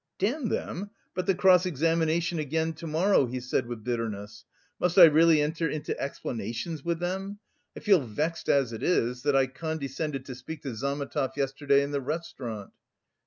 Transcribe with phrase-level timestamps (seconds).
[0.17, 0.89] "Damn them?
[1.13, 4.45] But the cross examination again, to morrow?" he said with bitterness.
[4.79, 7.37] "Must I really enter into explanations with them?
[7.77, 11.91] I feel vexed as it is, that I condescended to speak to Zametov yesterday in
[11.91, 12.71] the restaurant...."